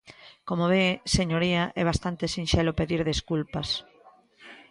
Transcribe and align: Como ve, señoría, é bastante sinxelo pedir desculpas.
Como 0.47 0.65
ve, 0.73 0.85
señoría, 1.15 1.63
é 1.81 1.83
bastante 1.89 2.31
sinxelo 2.35 2.77
pedir 2.79 3.01
desculpas. 3.11 3.69